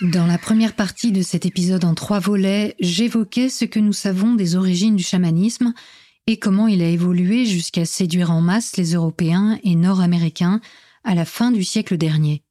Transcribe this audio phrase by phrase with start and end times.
[0.00, 4.36] Dans la première partie de cet épisode en trois volets, j'évoquais ce que nous savons
[4.36, 5.74] des origines du chamanisme
[6.28, 10.60] et comment il a évolué jusqu'à séduire en masse les Européens et Nord-Américains
[11.02, 12.44] à la fin du siècle dernier.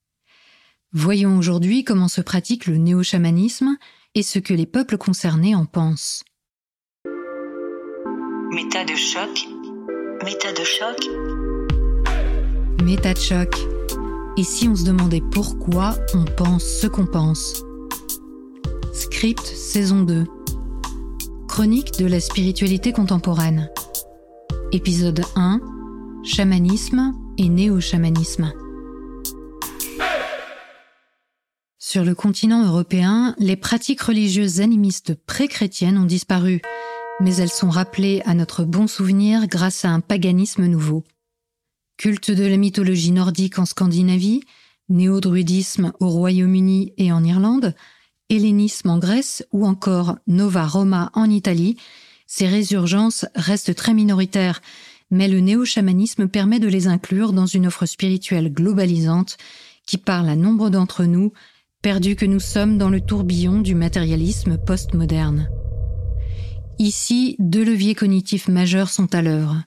[0.92, 3.78] Voyons aujourd'hui comment se pratique le néo-chamanisme
[4.14, 6.26] et ce que les peuples concernés en pensent.
[8.52, 9.48] Méta de choc.
[10.26, 10.98] Méta de choc.
[12.84, 13.77] Méta de choc.
[14.40, 17.64] Et si on se demandait pourquoi on pense ce qu'on pense?
[18.94, 20.26] Script saison 2.
[21.48, 23.72] Chronique de la spiritualité contemporaine.
[24.72, 25.60] Épisode 1.
[26.24, 28.54] Chamanisme et néo-chamanisme.
[31.80, 36.62] Sur le continent européen, les pratiques religieuses animistes pré-chrétiennes ont disparu,
[37.22, 41.04] mais elles sont rappelées à notre bon souvenir grâce à un paganisme nouveau.
[41.98, 44.44] Culte de la mythologie nordique en Scandinavie,
[44.88, 47.74] néo-druidisme au Royaume-Uni et en Irlande,
[48.30, 51.78] hellénisme en Grèce ou encore Nova Roma en Italie,
[52.28, 54.62] ces résurgences restent très minoritaires,
[55.10, 59.38] mais le néo-chamanisme permet de les inclure dans une offre spirituelle globalisante
[59.88, 61.32] qui parle à nombre d'entre nous,
[61.82, 65.50] perdus que nous sommes dans le tourbillon du matérialisme postmoderne.
[66.78, 69.64] Ici, deux leviers cognitifs majeurs sont à l'œuvre.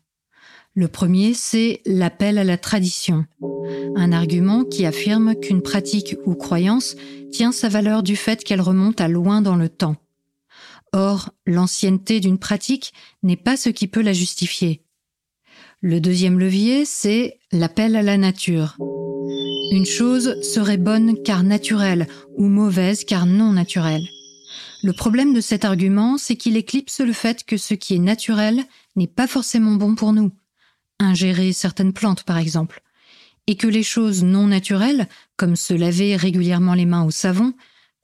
[0.75, 3.25] Le premier, c'est l'appel à la tradition,
[3.97, 6.95] un argument qui affirme qu'une pratique ou croyance
[7.33, 9.97] tient sa valeur du fait qu'elle remonte à loin dans le temps.
[10.93, 14.83] Or, l'ancienneté d'une pratique n'est pas ce qui peut la justifier.
[15.81, 18.77] Le deuxième levier, c'est l'appel à la nature.
[19.73, 24.07] Une chose serait bonne car naturelle ou mauvaise car non naturelle.
[24.83, 28.65] Le problème de cet argument, c'est qu'il éclipse le fait que ce qui est naturel
[28.97, 30.33] n'est pas forcément bon pour nous.
[31.01, 32.83] Ingérer certaines plantes, par exemple
[33.51, 37.53] et que les choses non naturelles, comme se laver régulièrement les mains au savon,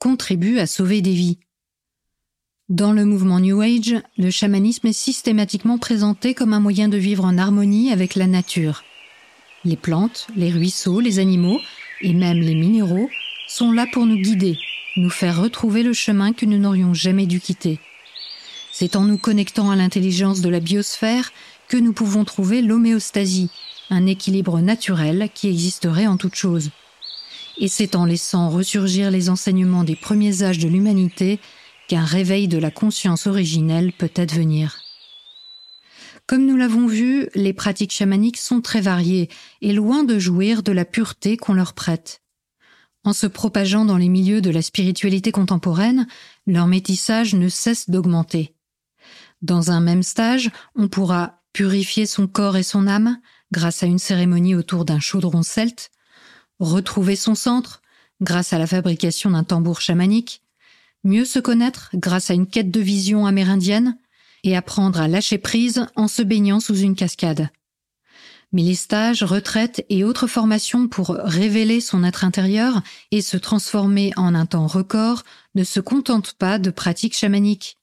[0.00, 1.38] contribuent à sauver des vies.
[2.68, 7.24] Dans le mouvement New Age, le chamanisme est systématiquement présenté comme un moyen de vivre
[7.24, 8.82] en harmonie avec la nature.
[9.64, 11.60] Les plantes, les ruisseaux, les animaux,
[12.00, 13.08] et même les minéraux,
[13.46, 14.58] sont là pour nous guider,
[14.96, 17.78] nous faire retrouver le chemin que nous n'aurions jamais dû quitter.
[18.72, 21.32] C'est en nous connectant à l'intelligence de la biosphère
[21.68, 23.50] que nous pouvons trouver l'homéostasie,
[23.90, 26.70] un équilibre naturel qui existerait en toute chose.
[27.58, 31.40] Et c'est en laissant ressurgir les enseignements des premiers âges de l'humanité
[31.88, 34.78] qu'un réveil de la conscience originelle peut advenir.
[36.26, 39.30] Comme nous l'avons vu, les pratiques chamaniques sont très variées
[39.62, 42.20] et loin de jouir de la pureté qu'on leur prête.
[43.04, 46.08] En se propageant dans les milieux de la spiritualité contemporaine,
[46.48, 48.56] leur métissage ne cesse d'augmenter.
[49.42, 53.18] Dans un même stage, on pourra purifier son corps et son âme,
[53.50, 55.90] grâce à une cérémonie autour d'un chaudron celte,
[56.60, 57.80] retrouver son centre
[58.20, 60.42] grâce à la fabrication d'un tambour chamanique,
[61.02, 63.96] mieux se connaître grâce à une quête de vision amérindienne,
[64.44, 67.48] et apprendre à lâcher prise en se baignant sous une cascade.
[68.52, 74.12] Mais les stages, retraites et autres formations pour révéler son être intérieur et se transformer
[74.16, 75.22] en un temps record
[75.54, 77.78] ne se contentent pas de pratiques chamaniques.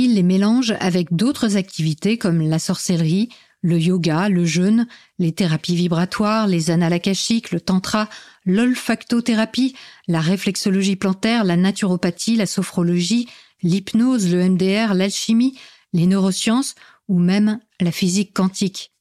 [0.00, 3.30] Ils les mélangent avec d'autres activités comme la sorcellerie,
[3.62, 4.86] le yoga, le jeûne,
[5.18, 8.08] les thérapies vibratoires, les annales le tantra,
[8.44, 9.74] l'olfactothérapie,
[10.06, 13.28] la réflexologie plantaire, la naturopathie, la sophrologie,
[13.64, 15.58] l'hypnose, le MDR, l'alchimie,
[15.92, 16.76] les neurosciences
[17.08, 18.92] ou même la physique quantique.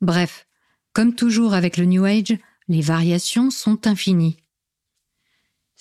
[0.00, 0.48] Bref,
[0.94, 4.43] comme toujours avec le New Age, les variations sont infinies.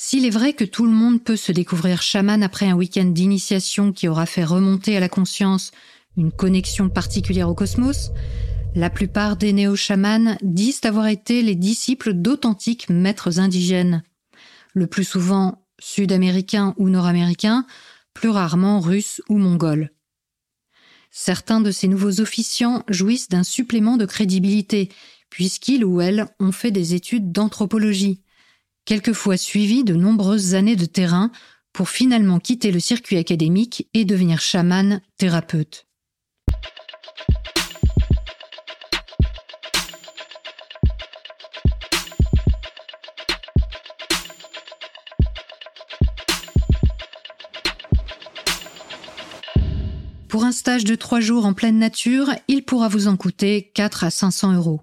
[0.06, 3.94] S'il est vrai que tout le monde peut se découvrir chaman après un week-end d'initiation
[3.94, 5.72] qui aura fait remonter à la conscience
[6.18, 8.12] une connexion particulière au cosmos,
[8.76, 14.04] la plupart des néo-chamans disent avoir été les disciples d'authentiques maîtres indigènes,
[14.74, 17.66] le plus souvent sud-américains ou nord-américains,
[18.14, 19.90] plus rarement russes ou mongols.
[21.12, 24.90] Certains de ces nouveaux officiants jouissent d'un supplément de crédibilité,
[25.30, 28.23] puisqu'ils ou elles ont fait des études d'anthropologie,
[28.86, 31.32] quelquefois suivies de nombreuses années de terrain
[31.72, 35.88] pour finalement quitter le circuit académique et devenir chaman thérapeute.
[50.34, 54.04] Pour un stage de trois jours en pleine nature, il pourra vous en coûter 4
[54.04, 54.82] à 500 euros.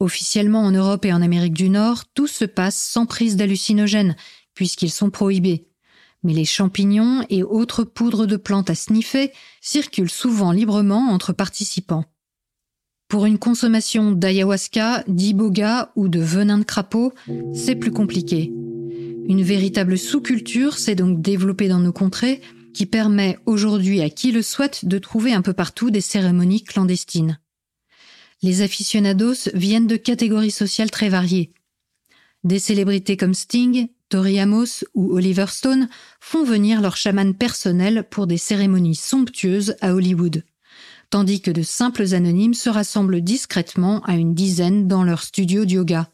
[0.00, 4.14] Officiellement en Europe et en Amérique du Nord, tout se passe sans prise d'hallucinogènes,
[4.54, 5.66] puisqu'ils sont prohibés.
[6.22, 12.04] Mais les champignons et autres poudres de plantes à sniffer circulent souvent librement entre participants.
[13.08, 17.12] Pour une consommation d'ayahuasca, d'iboga ou de venin de crapaud,
[17.54, 18.52] c'est plus compliqué.
[19.28, 22.40] Une véritable sous-culture s'est donc développée dans nos contrées
[22.74, 27.38] qui permet aujourd'hui à qui le souhaite de trouver un peu partout des cérémonies clandestines.
[28.42, 31.52] Les aficionados viennent de catégories sociales très variées.
[32.44, 35.88] Des célébrités comme Sting, Tori Amos ou Oliver Stone
[36.20, 40.44] font venir leurs chamans personnels pour des cérémonies somptueuses à Hollywood,
[41.10, 45.72] tandis que de simples anonymes se rassemblent discrètement à une dizaine dans leur studio de
[45.72, 46.08] yoga.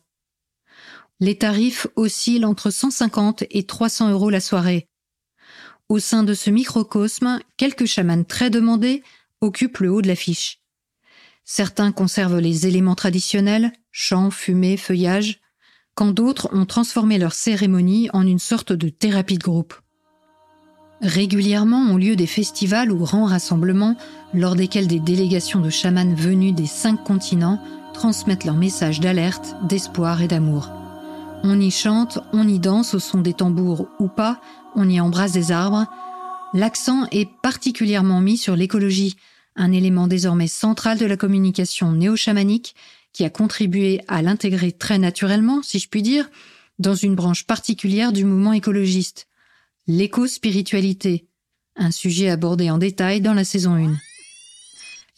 [1.21, 4.89] Les tarifs oscillent entre 150 et 300 euros la soirée.
[5.91, 9.03] Au sein de ce microcosme, quelques chamans très demandés
[9.43, 10.64] occupent le haut de l'affiche.
[11.45, 15.41] Certains conservent les éléments traditionnels, chants, fumée, feuillage,
[15.95, 19.75] quand d'autres ont transformé leur cérémonie en une sorte de thérapie de groupe.
[21.03, 23.97] Régulièrement ont lieu des festivals ou grands rassemblements
[24.33, 27.61] lors desquels des délégations de chamans venus des cinq continents
[27.93, 30.71] transmettent leurs messages d'alerte, d'espoir et d'amour.
[31.43, 34.41] On y chante, on y danse au son des tambours ou pas,
[34.75, 35.87] on y embrasse des arbres.
[36.55, 39.17] L'accent est particulièrement mis sur l'écologie,
[39.57, 42.75] un élément désormais central de la communication néo-chamanique
[43.13, 46.29] qui a contribué à l'intégrer très naturellement, si je puis dire,
[46.79, 49.29] dans une branche particulière du mouvement écologiste,
[49.87, 51.29] l'éco-spiritualité,
[51.77, 53.95] un sujet abordé en détail dans la saison 1.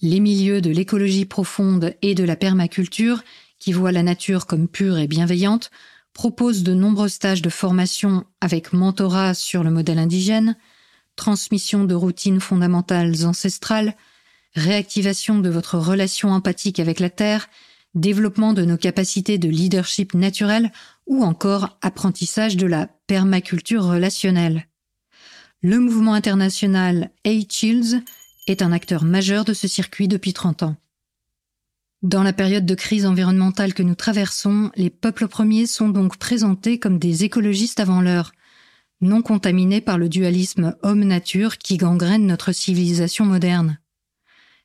[0.03, 3.23] Les milieux de l'écologie profonde et de la permaculture,
[3.59, 5.71] qui voient la nature comme pure et bienveillante,
[6.13, 10.57] proposent de nombreux stages de formation avec mentorat sur le modèle indigène,
[11.15, 13.97] transmission de routines fondamentales ancestrales,
[14.57, 17.49] réactivation de votre relation empathique avec la Terre,
[17.95, 20.73] développement de nos capacités de leadership naturel
[21.07, 24.67] ou encore apprentissage de la permaculture relationnelle.
[25.63, 28.03] Le mouvement international A-Chills
[28.47, 30.77] est un acteur majeur de ce circuit depuis 30 ans.
[32.03, 36.79] Dans la période de crise environnementale que nous traversons, les peuples premiers sont donc présentés
[36.79, 38.33] comme des écologistes avant l'heure,
[39.01, 43.79] non contaminés par le dualisme homme-nature qui gangrène notre civilisation moderne.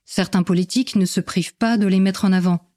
[0.04, 2.72] Certains politiques ne se privent pas de les mettre en avant.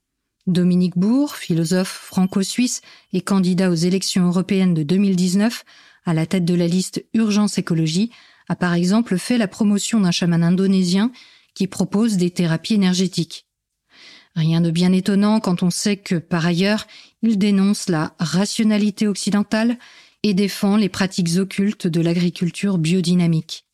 [0.46, 2.80] Dominique Bourg, philosophe franco-suisse
[3.12, 5.64] et candidat aux élections européennes de 2019,
[6.04, 8.12] à la tête de la liste Urgence écologie,
[8.48, 11.10] a par exemple fait la promotion d'un chaman indonésien
[11.54, 13.46] qui propose des thérapies énergétiques.
[14.36, 16.86] Rien de bien étonnant quand on sait que, par ailleurs,
[17.22, 19.78] il dénonce la rationalité occidentale
[20.22, 23.65] et défend les pratiques occultes de l'agriculture biodynamique.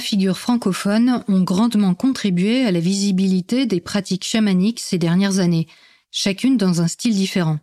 [0.00, 5.68] Figures francophones ont grandement contribué à la visibilité des pratiques chamaniques ces dernières années,
[6.10, 7.58] chacune dans un style différent.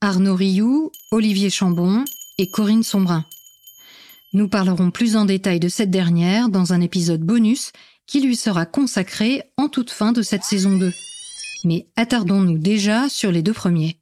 [0.00, 2.04] Arnaud Rioux, Olivier Chambon
[2.38, 3.24] et Corinne Sombrin.
[4.32, 7.72] Nous parlerons plus en détail de cette dernière dans un épisode bonus
[8.06, 10.92] qui lui sera consacré en toute fin de cette saison 2.
[11.64, 13.98] Mais attardons-nous déjà sur les deux premiers.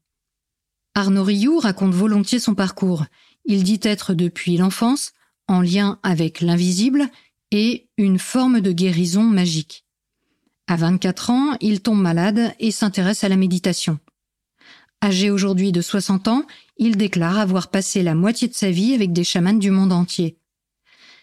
[0.95, 3.05] Arnaud Rioux raconte volontiers son parcours.
[3.45, 5.13] Il dit être depuis l'enfance
[5.49, 7.09] en lien avec l'invisible
[7.51, 9.85] et une forme de guérison magique.
[10.67, 13.99] À 24 ans, il tombe malade et s'intéresse à la méditation.
[15.03, 16.47] Âgé aujourd'hui de 60 ans,
[16.79, 20.39] il déclare avoir passé la moitié de sa vie avec des chamans du monde entier.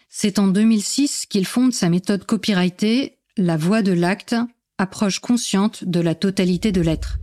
[0.08, 4.36] C'est en 2006 qu'il fonde sa méthode copyrightée La voie de l'acte,
[4.78, 7.18] approche consciente de la totalité de l'être.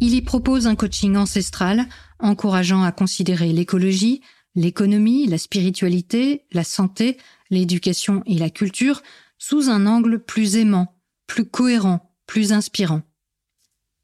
[0.00, 1.86] Il y propose un coaching ancestral,
[2.18, 4.22] encourageant à considérer l'écologie,
[4.56, 7.18] l'économie, la spiritualité, la santé,
[7.50, 9.02] l'éducation et la culture
[9.38, 10.94] sous un angle plus aimant,
[11.26, 13.02] plus cohérent, plus inspirant.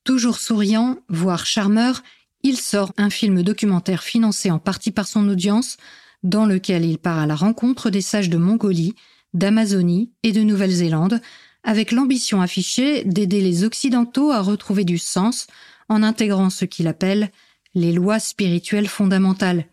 [0.04, 2.02] Toujours souriant, voire charmeur,
[2.42, 5.76] il sort un film documentaire financé en partie par son audience,
[6.23, 8.94] dans lequel il part à la rencontre des sages de Mongolie,
[9.32, 11.21] d'Amazonie et de Nouvelle-Zélande,
[11.64, 15.47] avec l'ambition affichée d'aider les Occidentaux à retrouver du sens
[15.88, 17.30] en intégrant ce qu'il appelle
[17.75, 19.66] les lois spirituelles fondamentales,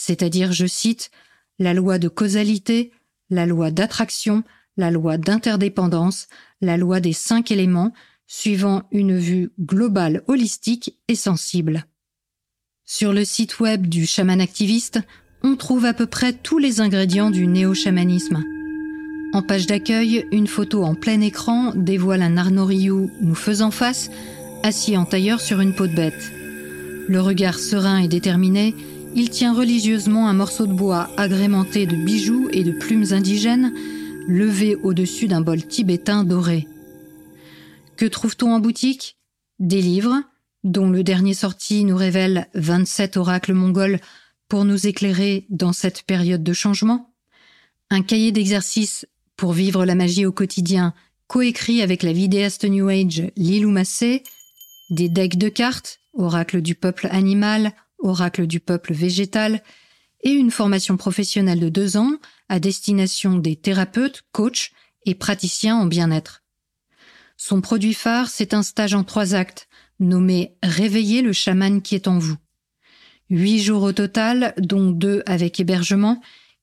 [0.00, 1.10] c'est-à-dire, je cite,
[1.58, 2.90] la loi de causalité,
[3.28, 4.44] la loi d'attraction,
[4.78, 6.26] la loi d'interdépendance,
[6.62, 7.92] la loi des cinq éléments,
[8.26, 11.84] suivant une vue globale holistique et sensible.
[12.86, 15.00] Sur le site web du chaman activiste,
[15.42, 18.42] on trouve à peu près tous les ingrédients du néo-chamanisme.
[19.34, 24.10] En page d'accueil, une photo en plein écran dévoile un Arnaud nous faisant face,
[24.62, 26.32] assis en tailleur sur une peau de bête.
[27.06, 28.74] Le regard serein et déterminé,
[29.14, 33.72] il tient religieusement un morceau de bois agrémenté de bijoux et de plumes indigènes,
[34.28, 36.68] levé au-dessus d'un bol tibétain doré.
[37.96, 39.16] Que trouve-t-on en boutique?
[39.58, 40.22] Des livres,
[40.64, 44.00] dont le dernier sorti nous révèle 27 oracles mongols
[44.48, 47.12] pour nous éclairer dans cette période de changement.
[47.90, 50.94] Un cahier d'exercices pour vivre la magie au quotidien,
[51.26, 54.22] coécrit avec la vidéaste New Age Lilou Massé,
[54.90, 57.72] des decks de cartes, oracle du peuple animal,
[58.02, 59.62] oracle du peuple végétal,
[60.22, 62.12] et une formation professionnelle de deux ans
[62.48, 64.72] à destination des thérapeutes, coachs
[65.06, 66.42] et praticiens en bien-être.
[67.36, 72.06] Son produit phare, c'est un stage en trois actes, nommé Réveiller le chaman qui est
[72.06, 72.36] en vous.
[73.30, 76.20] Huit jours au total, dont deux avec hébergement,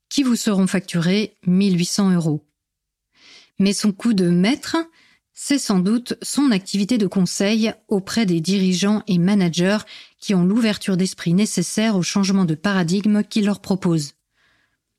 [0.09, 2.45] qui vous seront facturés 1800 euros.
[3.59, 4.77] Mais son coup de maître,
[5.39, 9.77] c'est sans doute son activité de conseil auprès des dirigeants et managers
[10.19, 14.13] qui ont l'ouverture d'esprit nécessaire au changement de paradigme qu'il leur propose.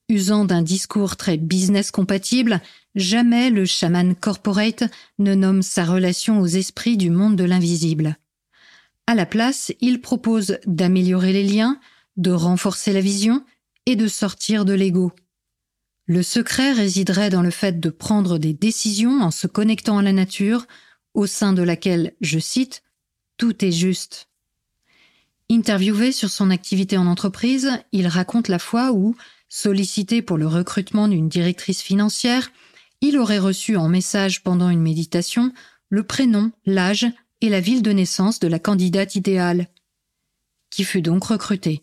[0.09, 2.61] Usant d'un discours très business compatible,
[2.95, 4.85] jamais le chaman corporate
[5.19, 8.17] ne nomme sa relation aux esprits du monde de l'invisible.
[9.09, 11.81] À la place, il propose d'améliorer les liens,
[12.17, 13.45] de renforcer la vision
[13.87, 15.11] et de sortir de l'ego.
[16.09, 20.15] Le secret résiderait dans le fait de prendre des décisions en se connectant à la
[20.15, 20.67] nature,
[21.13, 22.83] au sein de laquelle, je cite,
[23.37, 24.31] tout est juste.
[25.51, 29.17] Interviewé sur son activité en entreprise, il raconte la fois où,
[29.51, 32.51] Sollicité pour le recrutement d'une directrice financière,
[33.01, 35.53] il aurait reçu en message pendant une méditation
[35.91, 37.07] le prénom, l'âge
[37.41, 39.69] et la ville de naissance de la candidate idéale,
[40.71, 41.83] qui fut donc recrutée.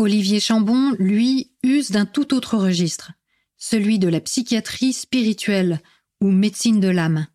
[0.00, 3.10] Olivier Chambon, lui, use d'un tout autre registre,
[3.56, 5.80] celui de la psychiatrie spirituelle
[6.20, 7.26] ou médecine de l'âme.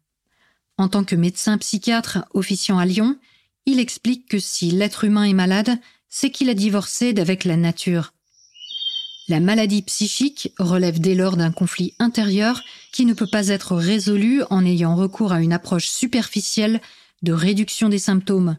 [0.78, 3.20] En tant que médecin psychiatre officiant à Lyon,
[3.66, 5.78] il explique que si l'être humain est malade,
[6.08, 8.14] c'est qu'il a divorcé d'avec la nature.
[9.28, 12.62] La maladie psychique relève dès lors d'un conflit intérieur
[12.94, 16.82] qui ne peut pas être résolu en ayant recours à une approche superficielle
[17.24, 18.58] de réduction des symptômes.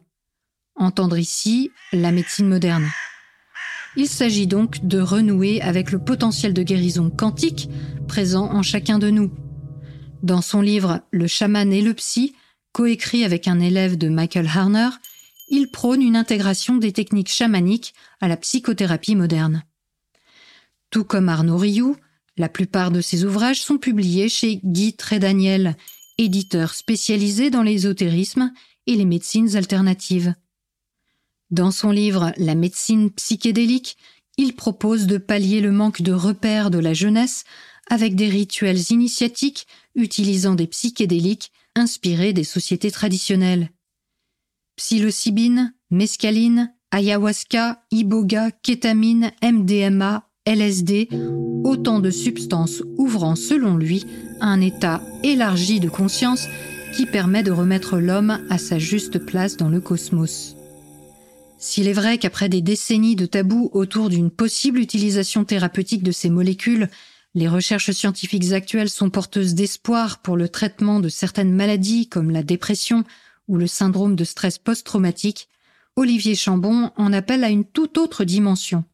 [0.77, 2.91] Entendre ici la médecine moderne.
[3.97, 7.69] Il s'agit donc de renouer avec le potentiel de guérison quantique
[8.09, 9.33] présent en chacun de nous.
[10.23, 12.35] Dans son livre Le chaman et le psy,
[12.73, 14.89] coécrit avec un élève de Michael Harner,
[15.49, 19.63] il prône une intégration des techniques chamaniques à la psychothérapie moderne.
[20.91, 21.97] Tout comme Arnaud Rioux,
[22.37, 25.77] la plupart de ses ouvrages sont publiés chez Guy Trédaniel,
[26.19, 28.53] éditeur spécialisé dans l'ésotérisme
[28.87, 30.35] et les médecines alternatives.
[31.55, 33.97] Dans son livre La médecine psychédélique,
[34.37, 37.45] il propose de pallier le manque de repères de la jeunesse
[37.89, 43.71] avec des rituels initiatiques utilisant des psychédéliques inspirés des sociétés traditionnelles.
[44.75, 51.09] Psilocybine, mescaline, ayahuasca, iboga, kétamine, MDMA, LSD,
[51.63, 54.05] autant de substances ouvrant selon lui
[54.41, 56.49] un état élargi de conscience
[56.97, 60.54] qui permet de remettre l'homme à sa juste place dans le cosmos.
[61.67, 66.29] S'il est vrai qu'après des décennies de tabous autour d'une possible utilisation thérapeutique de ces
[66.29, 66.91] molécules,
[67.35, 72.43] les recherches scientifiques actuelles sont porteuses d'espoir pour le traitement de certaines maladies comme la
[72.43, 73.03] dépression
[73.49, 75.49] ou le syndrome de stress post-traumatique,
[75.97, 78.85] Olivier Chambon en appelle à une toute autre dimension.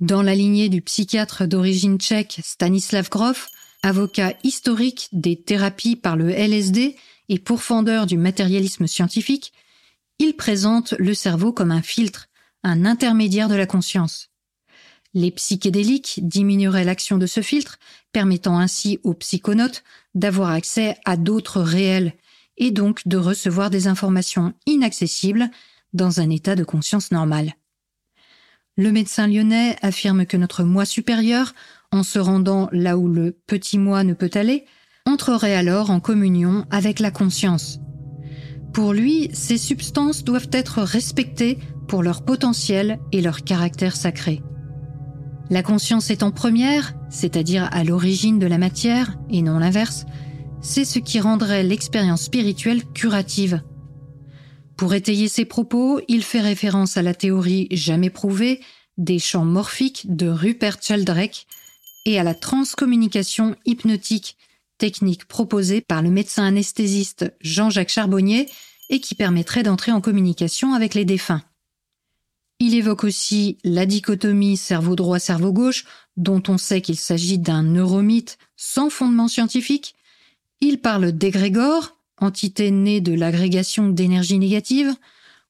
[0.00, 3.46] Dans la lignée du psychiatre d'origine tchèque Stanislav Grof,
[3.84, 6.96] avocat historique des thérapies par le LSD
[7.28, 9.52] et pourfendeur du matérialisme scientifique,
[10.18, 12.28] il présente le cerveau comme un filtre,
[12.64, 14.30] un intermédiaire de la conscience.
[15.14, 17.78] Les psychédéliques diminueraient l'action de ce filtre,
[18.12, 19.82] permettant ainsi aux psychonautes
[20.14, 22.14] d'avoir accès à d'autres réels
[22.56, 25.50] et donc de recevoir des informations inaccessibles
[25.92, 27.54] dans un état de conscience normal.
[28.76, 31.54] Le médecin lyonnais affirme que notre moi supérieur,
[31.90, 34.66] en se rendant là où le petit moi ne peut aller,
[35.06, 37.80] entrerait alors en communion avec la conscience,
[38.72, 41.58] pour lui, ces substances doivent être respectées
[41.88, 44.42] pour leur potentiel et leur caractère sacré.
[45.50, 50.04] La conscience étant première, c'est-à-dire à, l'origine de la matière et non l'inverse,
[50.60, 53.62] c'est ce qui rendrait l'expérience spirituelle curative.
[54.76, 58.60] Pour étayer ses propos, il fait référence à la théorie jamais prouvée
[58.98, 61.46] des champs morphiques de Rupert Sheldrake
[62.04, 64.36] et à la transcommunication hypnotique
[64.78, 68.48] technique proposée par le médecin anesthésiste Jean-Jacques Charbonnier
[68.88, 71.42] et qui permettrait d'entrer en communication avec les défunts.
[72.60, 75.84] Il évoque aussi la dichotomie cerveau droit-cerveau gauche,
[76.16, 79.94] dont on sait qu'il s'agit d'un neuromythe sans fondement scientifique.
[80.60, 84.92] Il parle d'égrégore, entité née de l'agrégation d'énergie négative,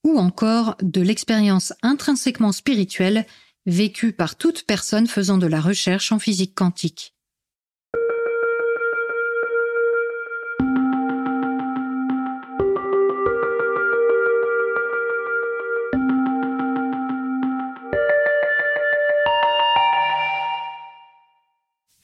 [0.04, 3.26] ou encore de l'expérience intrinsèquement spirituelle
[3.64, 7.14] vécue par toute personne faisant de la recherche en physique quantique.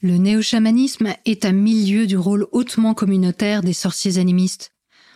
[0.05, 4.71] Le néo-chamanisme est à milieu du rôle hautement communautaire des sorciers animistes.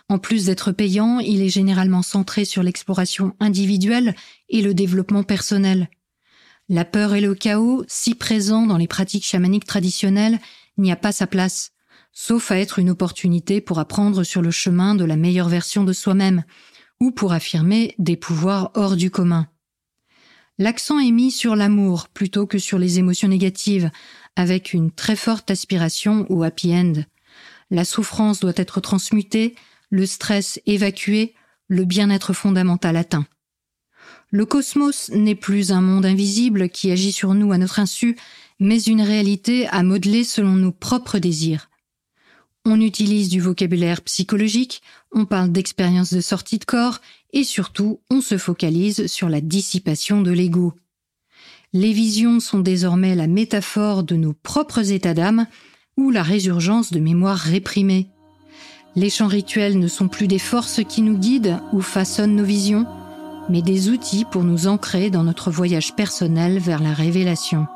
[0.08, 4.16] En plus d'être payant, il est généralement centré sur l'exploration individuelle
[4.48, 5.90] et le développement personnel.
[6.68, 10.40] La peur et le chaos, si présents dans les pratiques chamaniques traditionnelles,
[10.76, 11.70] n'y a pas sa place,
[12.12, 15.92] sauf à être une opportunité pour apprendre sur le chemin de la meilleure version de
[15.92, 16.42] soi-même,
[16.98, 19.46] ou pour affirmer des pouvoirs hors du commun.
[20.60, 23.90] L'accent est mis sur l'amour plutôt que sur les émotions négatives,
[24.36, 26.92] avec une très forte aspiration au happy end.
[27.70, 29.54] La souffrance doit être transmutée,
[29.90, 31.34] le stress évacué,
[31.68, 33.26] le bien-être fondamental atteint.
[34.30, 38.16] Le cosmos n'est plus un monde invisible qui agit sur nous à notre insu,
[38.60, 41.68] mais une réalité à modeler selon nos propres désirs.
[42.64, 44.82] On utilise du vocabulaire psychologique,
[45.12, 47.00] on parle d'expériences de sortie de corps,
[47.32, 50.74] et surtout on se focalise sur la dissipation de l'ego.
[51.72, 55.46] Les visions sont désormais la métaphore de nos propres états d'âme
[55.96, 58.08] ou la résurgence de mémoires réprimées.
[58.96, 62.86] Les chants rituels ne sont plus des forces qui nous guident ou façonnent nos visions,
[63.48, 67.68] mais des outils pour nous ancrer dans notre voyage personnel vers la révélation.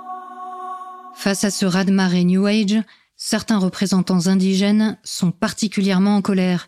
[1.14, 2.82] Face à ce raz-de-marée New Age,
[3.16, 6.66] certains représentants indigènes sont particulièrement en colère.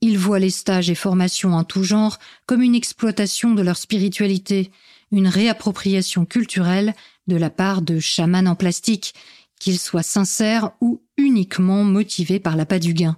[0.00, 4.70] Ils voient les stages et formations en tout genre comme une exploitation de leur spiritualité,
[5.12, 6.94] une réappropriation culturelle
[7.26, 9.14] de la part de chamans en plastique,
[9.58, 13.16] qu'ils soient sincères ou uniquement motivés par l'appât du gain.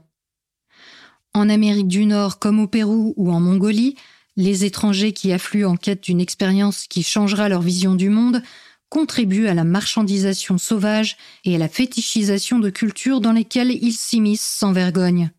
[1.34, 3.96] En Amérique du Nord comme au Pérou ou en Mongolie,
[4.36, 8.42] les étrangers qui affluent en quête d'une expérience qui changera leur vision du monde
[8.88, 14.58] contribuent à la marchandisation sauvage et à la fétichisation de cultures dans lesquelles ils s'immiscent
[14.58, 15.30] sans vergogne.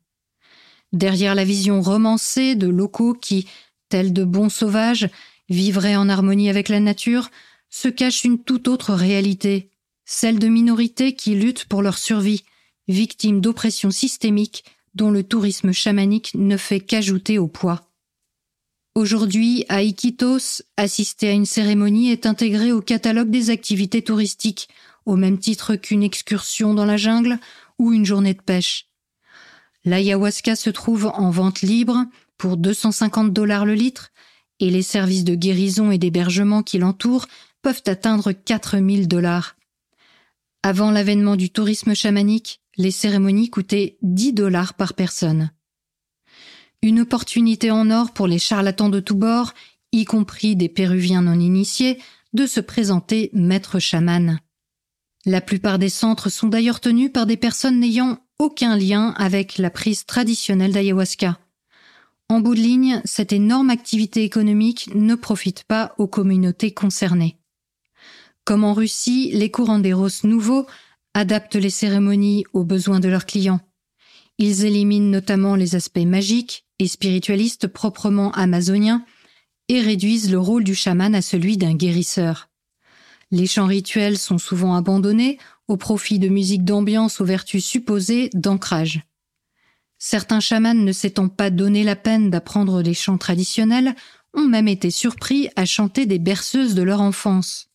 [0.91, 3.47] Derrière la vision romancée de locaux qui,
[3.89, 5.09] tels de bons sauvages,
[5.49, 7.29] vivraient en harmonie avec la nature,
[7.69, 9.69] se cache une toute autre réalité,
[10.05, 12.43] celle de minorités qui luttent pour leur survie,
[12.87, 14.63] victimes d'oppression systémique
[14.95, 17.89] dont le tourisme chamanique ne fait qu'ajouter au poids.
[18.95, 24.67] Aujourd'hui, à Iquitos, assister à une cérémonie est intégré au catalogue des activités touristiques,
[25.05, 27.39] au même titre qu'une excursion dans la jungle
[27.77, 28.87] ou une journée de pêche.
[29.85, 32.05] L'ayahuasca se trouve en vente libre
[32.37, 34.11] pour 250 dollars le litre
[34.59, 37.27] et les services de guérison et d'hébergement qui l'entourent
[37.61, 39.55] peuvent atteindre 4000 dollars.
[40.63, 45.51] Avant l'avènement du tourisme chamanique, les cérémonies coûtaient 10 dollars par personne.
[46.81, 49.53] Une opportunité en or pour les charlatans de tous bords,
[49.91, 51.99] y compris des Péruviens non initiés,
[52.33, 54.39] de se présenter maître chaman.
[55.25, 59.69] La plupart des centres sont d'ailleurs tenus par des personnes n'ayant aucun lien avec la
[59.69, 61.39] prise traditionnelle d'ayahuasca.
[62.31, 67.37] En bout de ligne, cette énorme activité économique ne profite pas aux communautés concernées.
[68.45, 70.67] Comme en Russie, les courants d'éros nouveaux
[71.15, 73.61] adaptent les cérémonies aux besoins de leurs clients.
[74.37, 79.03] Ils éliminent notamment les aspects magiques et spiritualistes proprement amazoniens
[79.67, 82.49] et réduisent le rôle du chaman à celui d'un guérisseur.
[83.31, 89.01] Les chants rituels sont souvent abandonnés au profit de musique d'ambiance aux vertus supposées d'ancrage.
[89.99, 93.95] Certains chamans ne s'étant pas donné la peine d'apprendre les chants traditionnels
[94.33, 97.69] ont même été surpris à chanter des berceuses de leur enfance.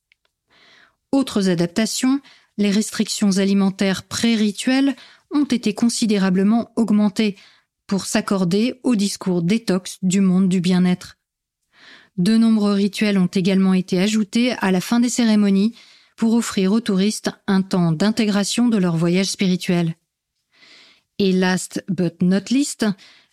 [1.13, 2.21] Autres adaptations,
[2.57, 4.97] les restrictions alimentaires pré-rituelles
[5.33, 7.37] ont été considérablement augmentées
[7.87, 11.19] pour s'accorder au discours détox du monde du bien-être.
[12.17, 15.75] De nombreux rituels ont également été ajoutés à la fin des cérémonies
[16.17, 19.97] pour offrir aux touristes un temps d'intégration de leur voyage spirituel.
[21.19, 22.87] Et last but not least,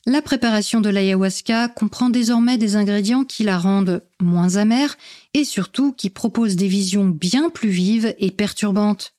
[0.05, 4.97] la préparation de l'ayahuasca comprend désormais des ingrédients qui la rendent moins amère
[5.33, 9.13] et surtout qui proposent des visions bien plus vives et perturbantes.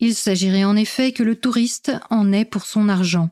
[0.00, 3.30] Il s'agirait en effet que le touriste en ait pour son argent.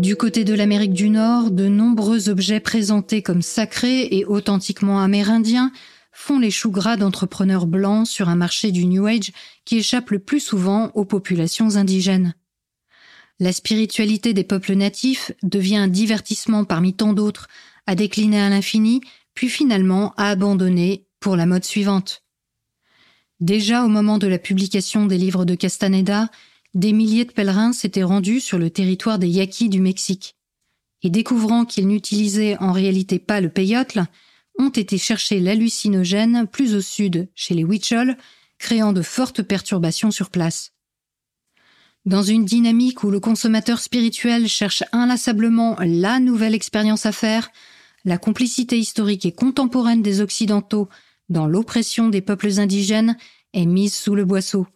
[0.00, 5.72] Du côté de l'Amérique du Nord, de nombreux objets présentés comme sacrés et authentiquement amérindiens
[6.12, 9.32] font les choux gras d'entrepreneurs blancs sur un marché du New Age
[9.64, 12.34] qui échappe le plus souvent aux populations indigènes.
[13.40, 17.48] La spiritualité des peuples natifs devient un divertissement parmi tant d'autres,
[17.86, 19.00] à décliner à l'infini,
[19.32, 22.22] puis finalement à abandonner pour la mode suivante.
[23.40, 26.28] Déjà au moment de la publication des livres de Castaneda,
[26.74, 30.36] des milliers de pèlerins s'étaient rendus sur le territoire des Yaquis du Mexique.
[31.02, 33.96] Et découvrant qu'ils n'utilisaient en réalité pas le peyote,
[34.58, 38.18] ont été chercher l'hallucinogène plus au sud, chez les Huichol,
[38.58, 40.72] créant de fortes perturbations sur place.
[42.06, 47.50] Dans une dynamique où le consommateur spirituel cherche inlassablement la nouvelle expérience à faire,
[48.06, 50.88] la complicité historique et contemporaine des Occidentaux
[51.28, 53.18] dans l'oppression des peuples indigènes
[53.52, 54.66] est mise sous le boisseau.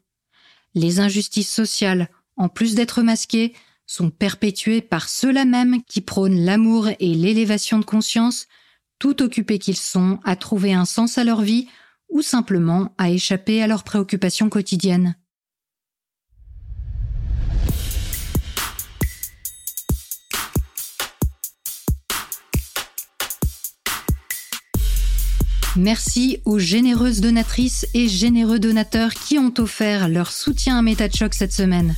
[0.74, 3.54] Les injustices sociales, en plus d'être masquées,
[3.86, 8.46] sont perpétuées par ceux-là même qui prônent l'amour et l'élévation de conscience,
[8.98, 11.68] tout occupés qu'ils sont à trouver un sens à leur vie
[12.10, 15.16] ou simplement à échapper à leurs préoccupations quotidiennes.
[25.76, 31.52] Merci aux généreuses donatrices et généreux donateurs qui ont offert leur soutien à MetaChoc cette
[31.52, 31.96] semaine.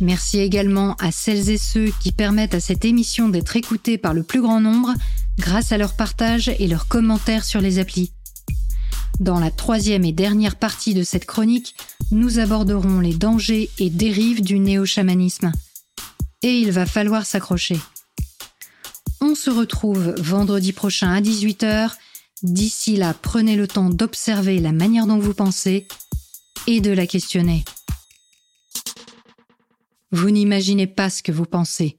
[0.00, 4.22] Merci également à celles et ceux qui permettent à cette émission d'être écoutée par le
[4.22, 4.92] plus grand nombre
[5.38, 8.12] grâce à leur partage et leurs commentaires sur les applis.
[9.18, 11.74] Dans la troisième et dernière partie de cette chronique,
[12.10, 15.52] nous aborderons les dangers et dérives du néo-chamanisme.
[16.42, 17.80] Et il va falloir s'accrocher.
[19.22, 21.92] On se retrouve vendredi prochain à 18h
[22.42, 25.88] D'ici là, prenez le temps d'observer la manière dont vous pensez
[26.66, 27.64] et de la questionner.
[30.12, 31.98] Vous n'imaginez pas ce que vous pensez.